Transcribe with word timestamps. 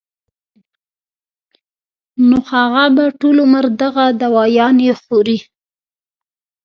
نو 2.29 2.37
هغه 2.51 2.83
به 2.95 3.05
ټول 3.19 3.35
عمر 3.45 3.65
دغه 3.81 4.03
دوايانې 4.21 4.91
خوري 5.01 5.37